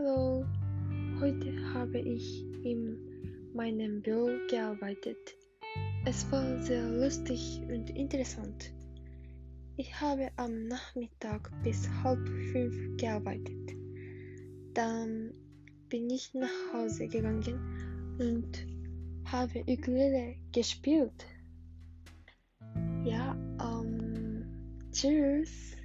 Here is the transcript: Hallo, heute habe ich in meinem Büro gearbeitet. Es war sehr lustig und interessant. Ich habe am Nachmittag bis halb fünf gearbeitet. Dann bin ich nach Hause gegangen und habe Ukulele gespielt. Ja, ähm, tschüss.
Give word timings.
Hallo, 0.00 0.44
heute 1.18 1.74
habe 1.74 1.98
ich 1.98 2.44
in 2.62 3.50
meinem 3.52 4.00
Büro 4.00 4.28
gearbeitet. 4.48 5.34
Es 6.04 6.30
war 6.30 6.62
sehr 6.62 6.88
lustig 6.88 7.60
und 7.68 7.90
interessant. 7.90 8.72
Ich 9.76 10.00
habe 10.00 10.30
am 10.36 10.68
Nachmittag 10.68 11.50
bis 11.64 11.88
halb 12.04 12.24
fünf 12.52 12.96
gearbeitet. 12.96 13.74
Dann 14.74 15.32
bin 15.88 16.08
ich 16.10 16.32
nach 16.32 16.72
Hause 16.72 17.08
gegangen 17.08 17.58
und 18.20 18.66
habe 19.24 19.64
Ukulele 19.66 20.36
gespielt. 20.52 21.26
Ja, 23.04 23.36
ähm, 23.60 24.46
tschüss. 24.92 25.77